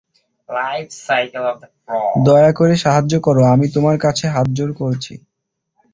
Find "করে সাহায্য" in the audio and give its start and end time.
2.59-3.13